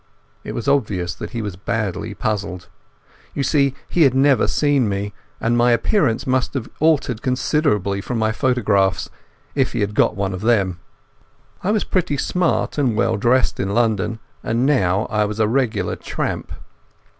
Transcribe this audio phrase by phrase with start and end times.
[0.43, 2.69] It was obvious that he was badly puzzled.
[3.35, 8.17] You see he had never seen me, and my appearance must have altered considerably from
[8.17, 9.11] my photographs,
[9.53, 10.79] if he had got one of them.
[11.63, 15.95] I was pretty smart and well dressed in London, and now I was a regular
[15.95, 16.51] tramp.